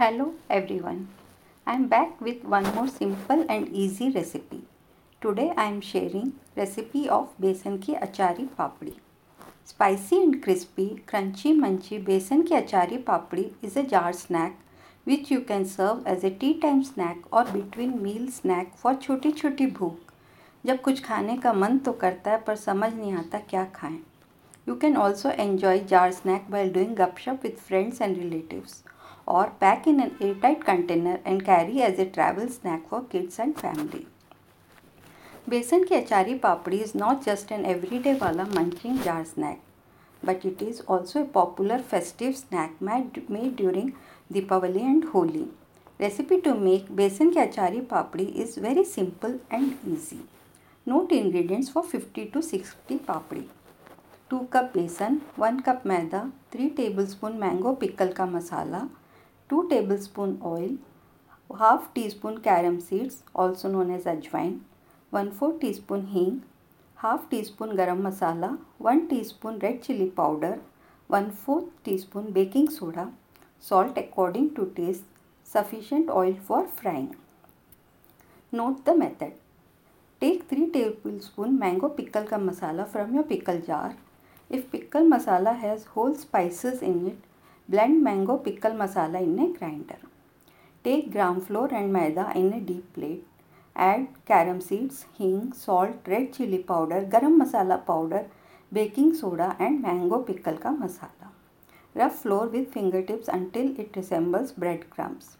Hello 0.00 0.24
everyone 0.50 0.98
I 1.66 1.76
am 1.76 1.84
back 1.88 2.22
with 2.22 2.44
one 2.48 2.64
more 2.74 2.88
simple 2.88 3.44
and 3.50 3.66
easy 3.68 4.08
recipe 4.08 4.62
today 5.22 5.48
I 5.48 5.68
am 5.68 5.80
sharing 5.80 6.30
recipe 6.58 7.06
of 7.06 7.30
besan 7.42 7.78
की 7.78 7.94
achari 7.94 8.44
papdi 8.58 8.92
spicy 9.68 10.16
and 10.16 10.40
crispy 10.42 10.86
crunchy 11.08 11.52
munchy 11.52 11.98
besan 11.98 12.42
की 12.42 12.54
achari 12.54 12.98
papdi 12.98 13.46
is 13.64 13.78
a 13.78 13.82
jar 13.82 14.12
snack 14.12 14.58
which 15.06 15.32
you 15.32 15.40
can 15.48 15.64
serve 15.64 16.04
as 16.10 16.24
a 16.24 16.30
tea 16.40 16.52
time 16.62 16.82
snack 16.82 17.26
और 17.32 17.50
between 17.50 17.98
meal 18.02 18.30
snack 18.32 18.72
for 18.76 18.94
छोटी 18.96 19.32
छोटी 19.32 19.66
भूख। 19.70 20.12
जब 20.64 20.80
कुछ 20.82 21.02
खाने 21.04 21.36
का 21.36 21.52
मन 21.52 21.78
तो 21.78 21.92
करता 21.94 22.30
है, 22.30 22.38
पर 22.38 22.56
समझ 22.56 22.92
नहीं 22.94 23.12
आता 23.14 23.38
क्या 23.50 23.64
खाएँ। 23.74 23.98
You 24.68 24.74
can 24.76 24.96
also 24.96 25.30
enjoy 25.46 25.78
jar 25.80 26.12
snack 26.12 26.46
by 26.50 26.70
doing 26.70 26.94
गपशप 26.96 27.40
with 27.42 27.58
friends 27.58 28.02
and 28.02 28.16
relatives 28.18 28.82
or 29.27 29.51
pack 29.59 29.87
in 29.87 29.99
an 29.99 30.15
airtight 30.21 30.65
container 30.65 31.19
and 31.25 31.45
carry 31.45 31.81
as 31.81 31.99
a 31.99 32.05
travel 32.05 32.49
snack 32.49 32.89
for 32.89 33.03
kids 33.03 33.39
and 33.39 33.59
family. 33.59 34.05
बेसन 35.49 35.83
की 35.83 35.95
अचारी 35.95 36.33
पापड़ी 36.43 36.77
is 36.83 36.93
not 36.95 37.25
just 37.25 37.49
an 37.51 37.65
everyday 37.65 38.13
wala 38.19 38.45
munching 38.57 39.01
jar 39.03 39.23
snack, 39.25 39.59
but 40.23 40.45
it 40.45 40.61
is 40.61 40.79
also 40.81 41.21
a 41.21 41.25
popular 41.25 41.79
festive 41.79 42.37
snack 42.37 42.79
made, 42.81 43.29
made 43.29 43.55
during 43.57 43.93
Deepavali 44.31 44.81
and 44.81 45.03
Holi. 45.09 45.47
Recipe 45.99 46.39
to 46.45 46.53
make 46.55 46.87
besan 47.01 47.33
ki 47.33 47.39
achari 47.39 47.81
papdi 47.85 48.29
is 48.45 48.55
very 48.57 48.85
simple 48.85 49.35
and 49.49 49.77
easy. 49.95 50.21
Note 50.85 51.11
ingredients 51.11 51.69
for 51.69 51.83
50 51.83 52.25
to 52.31 52.41
60 52.41 52.97
papdi. 53.09 53.43
2 54.29 54.47
cup 54.49 54.73
besan, 54.73 55.21
1 55.35 55.61
cup 55.61 55.85
maida, 55.85 56.31
3 56.51 56.69
tablespoon 56.79 57.37
mango 57.37 57.75
pickle 57.75 58.13
ka 58.13 58.25
masala, 58.25 58.89
2 59.50 59.68
tablespoon 59.70 60.40
oil, 60.44 60.72
half 61.58 61.92
teaspoon 61.94 62.38
carom 62.46 62.80
seeds 62.80 63.22
also 63.34 63.68
known 63.68 63.90
as 63.90 64.04
ajwain, 64.04 64.60
1 65.10 65.30
4 65.32 65.52
teaspoon 65.60 66.06
hing, 66.14 66.42
half 66.96 67.28
teaspoon 67.30 67.70
garam 67.78 68.02
masala, 68.06 68.50
1 68.78 69.08
teaspoon 69.08 69.58
red 69.60 69.82
chili 69.82 70.08
powder, 70.20 70.58
1 71.08 71.30
4 71.30 71.64
teaspoon 71.84 72.32
baking 72.32 72.68
soda, 72.68 73.06
salt 73.58 73.96
according 73.96 74.54
to 74.56 74.66
taste, 74.76 75.04
sufficient 75.42 76.10
oil 76.10 76.34
for 76.48 76.66
frying. 76.80 77.16
Note 78.52 78.84
the 78.84 78.94
method. 78.94 79.32
Take 80.20 80.48
3 80.50 80.70
tablespoon 80.76 81.58
mango 81.58 81.88
pickle 81.88 82.24
ka 82.24 82.36
masala 82.36 82.86
from 82.96 83.14
your 83.14 83.24
pickle 83.32 83.60
jar. 83.70 83.96
If 84.50 84.70
pickle 84.70 85.08
masala 85.14 85.56
has 85.64 85.84
whole 85.94 86.14
spices 86.14 86.82
in 86.82 87.06
it, 87.12 87.27
Blend 87.70 88.02
mango 88.02 88.38
pickle 88.38 88.70
masala 88.70 89.20
in 89.22 89.38
a 89.38 89.46
grinder. 89.58 89.98
Take 90.82 91.12
gram 91.12 91.38
flour 91.42 91.68
and 91.74 91.92
maida 91.92 92.32
in 92.34 92.50
a 92.54 92.60
deep 92.60 92.94
plate. 92.94 93.26
Add 93.76 94.06
carom 94.24 94.62
seeds, 94.62 95.04
hing, 95.18 95.52
salt, 95.52 95.96
red 96.06 96.32
chili 96.32 96.60
powder, 96.70 97.02
garam 97.02 97.36
masala 97.38 97.84
powder, 97.84 98.24
baking 98.72 99.14
soda 99.14 99.54
and 99.58 99.82
mango 99.82 100.20
pickle 100.20 100.56
ka 100.56 100.70
masala. 100.70 101.28
Rub 101.94 102.12
flour 102.12 102.46
with 102.46 102.72
fingertips 102.72 103.28
until 103.28 103.78
it 103.78 103.94
resembles 103.94 104.52
breadcrumbs. 104.52 105.36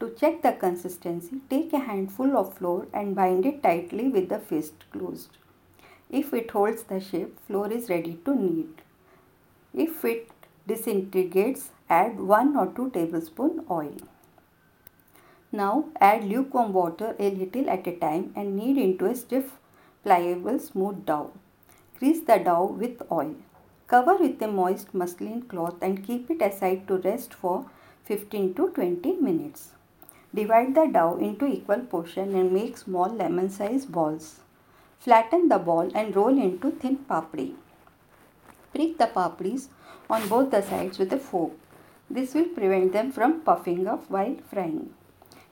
To 0.00 0.08
check 0.18 0.40
the 0.40 0.52
consistency, 0.52 1.42
take 1.50 1.74
a 1.74 1.80
handful 1.80 2.34
of 2.38 2.56
flour 2.56 2.86
and 2.94 3.14
bind 3.14 3.44
it 3.44 3.62
tightly 3.62 4.08
with 4.08 4.30
the 4.30 4.38
fist 4.38 4.90
closed. 4.90 5.36
If 6.08 6.32
it 6.32 6.50
holds 6.50 6.84
the 6.84 6.98
shape, 6.98 7.38
flour 7.46 7.70
is 7.70 7.90
ready 7.90 8.18
to 8.24 8.34
knead. 8.34 8.80
If 9.74 10.02
it 10.06 10.30
disintegrates, 10.68 11.70
add 11.88 12.20
1 12.20 12.56
or 12.56 12.66
2 12.76 12.90
tablespoon 12.90 13.64
oil. 13.70 13.96
Now 15.50 15.86
add 15.98 16.24
lukewarm 16.24 16.72
water 16.74 17.16
a 17.18 17.30
little 17.30 17.70
at 17.70 17.86
a 17.86 17.96
time 17.96 18.32
and 18.36 18.54
knead 18.54 18.76
into 18.76 19.06
a 19.06 19.14
stiff, 19.14 19.52
pliable, 20.04 20.58
smooth 20.58 21.06
dough. 21.06 21.32
Grease 21.98 22.20
the 22.20 22.36
dough 22.38 22.76
with 22.80 23.00
oil. 23.10 23.34
Cover 23.86 24.16
with 24.16 24.42
a 24.42 24.48
moist 24.48 24.92
muslin 24.92 25.40
cloth 25.42 25.76
and 25.80 26.04
keep 26.06 26.30
it 26.30 26.42
aside 26.42 26.86
to 26.88 26.98
rest 26.98 27.32
for 27.32 27.64
15 28.04 28.52
to 28.54 28.68
20 28.68 29.16
minutes. 29.28 29.70
Divide 30.34 30.74
the 30.74 30.86
dough 30.86 31.16
into 31.28 31.46
equal 31.46 31.80
portion 31.94 32.34
and 32.34 32.52
make 32.52 32.76
small 32.76 33.08
lemon-sized 33.08 33.90
balls. 33.90 34.40
Flatten 34.98 35.48
the 35.48 35.58
ball 35.58 35.90
and 35.94 36.14
roll 36.14 36.36
into 36.46 36.70
thin 36.70 36.98
papdi. 37.08 37.54
Prick 38.72 38.98
the 38.98 39.06
papdis 39.06 39.68
on 40.10 40.28
both 40.28 40.50
the 40.50 40.62
sides 40.62 40.98
with 40.98 41.12
a 41.12 41.18
fork. 41.18 41.52
This 42.10 42.34
will 42.34 42.48
prevent 42.48 42.92
them 42.92 43.12
from 43.12 43.40
puffing 43.40 43.86
up 43.86 44.10
while 44.10 44.36
frying. 44.50 44.94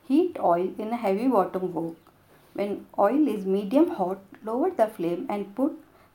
Heat 0.09 0.39
oil 0.39 0.69
in 0.79 0.91
a 0.93 0.97
heavy 0.97 1.29
bottom 1.29 1.73
wok. 1.75 1.97
When 2.53 2.87
oil 2.99 3.29
is 3.29 3.45
medium 3.45 3.89
hot, 3.91 4.19
lower 4.45 4.71
the 4.71 4.87
flame 4.87 5.27
and 5.29 5.55
put 5.55 5.73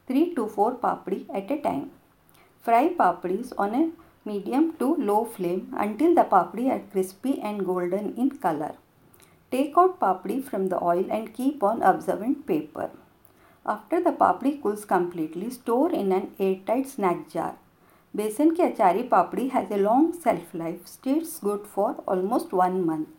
3 0.08 0.34
to 0.36 0.48
4 0.48 0.76
papdi 0.86 1.20
at 1.34 1.52
a 1.52 1.58
time. 1.62 1.92
Fry 2.62 2.90
papdis 3.02 3.52
on 3.58 3.76
a 3.82 3.84
medium 4.30 4.74
to 4.80 4.96
low 4.96 5.26
flame 5.26 5.74
until 5.86 6.16
the 6.16 6.26
papdi 6.34 6.70
are 6.74 6.84
crispy 6.92 7.40
and 7.42 7.66
golden 7.66 8.16
in 8.16 8.30
color. 8.46 8.74
Take 9.52 9.78
out 9.78 10.00
papdi 10.00 10.44
from 10.50 10.68
the 10.68 10.82
oil 10.82 11.06
and 11.10 11.34
keep 11.34 11.64
on 11.64 11.82
absorbent 11.82 12.46
paper. 12.48 12.90
After 13.64 14.02
the 14.02 14.12
papdi 14.12 14.60
cools 14.60 14.86
completely, 14.86 15.52
store 15.52 15.92
in 15.92 16.12
an 16.12 16.34
airtight 16.40 16.88
snack 16.88 17.30
jar. 17.30 17.58
Besan 18.18 18.56
ki 18.56 18.64
achari 18.64 19.08
papdi 19.08 19.52
has 19.52 19.70
a 19.70 19.78
long 19.78 20.20
shelf 20.20 20.56
life, 20.56 20.88
stays 20.88 21.38
good 21.40 21.68
for 21.68 21.94
almost 22.08 22.52
one 22.54 22.84
month. 22.84 23.10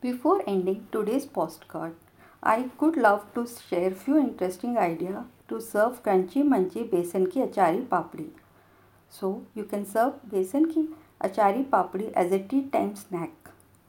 Before 0.00 0.42
ending 0.46 0.86
today's 0.92 1.26
postcard, 1.26 1.96
I 2.44 2.70
could 2.78 2.96
love 2.96 3.26
to 3.34 3.46
share 3.46 3.90
few 3.90 4.18
interesting 4.18 4.78
idea 4.78 5.24
to 5.48 5.60
serve 5.60 6.00
crunchy 6.04 6.46
munchy 6.54 6.88
besan 6.88 7.28
ki 7.32 7.40
achari 7.48 7.84
papdi. 7.84 8.28
So 9.10 9.42
you 9.54 9.64
can 9.64 9.84
serve 9.84 10.14
besan 10.30 10.72
ki 10.72 10.88
achari 11.20 11.68
papdi 11.68 12.12
as 12.14 12.30
a 12.30 12.38
tea 12.38 12.62
time 12.72 12.94
snack 12.94 13.30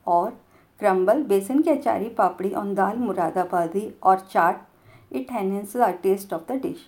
or 0.06 0.34
crumble 0.79 1.23
besan 1.23 1.63
ki 1.63 1.79
achari 1.79 2.13
papdi 2.13 2.56
on 2.56 2.75
dal 2.75 3.02
muradabadi 3.07 3.94
or 4.02 4.18
chaat 4.35 4.69
it 5.13 5.29
enhances 5.29 5.74
the 5.74 5.91
taste 6.01 6.34
of 6.34 6.47
the 6.47 6.57
dish. 6.57 6.84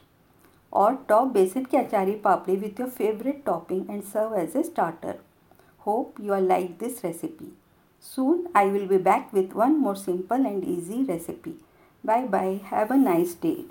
Or 0.72 0.98
top 1.08 1.34
besan 1.36 1.70
ki 1.70 1.78
achari 1.78 2.16
with 2.62 2.80
your 2.80 2.90
favorite 2.90 3.46
topping 3.46 3.86
and 3.88 4.04
serve 4.04 4.34
as 4.34 4.56
a 4.56 4.64
starter. 4.64 5.18
Hope 5.80 6.20
you 6.22 6.34
are 6.34 6.42
like 6.42 6.80
this 6.80 7.04
recipe. 7.04 7.52
Soon 8.00 8.48
I 8.54 8.66
will 8.66 8.88
be 8.88 8.98
back 8.98 9.32
with 9.32 9.54
one 9.54 9.80
more 9.80 9.96
simple 9.96 10.46
and 10.52 10.64
easy 10.64 11.04
recipe. 11.04 11.56
Bye 12.04 12.28
bye. 12.36 12.62
Have 12.66 12.92
a 12.92 12.98
nice 12.98 13.36
day. 13.36 13.66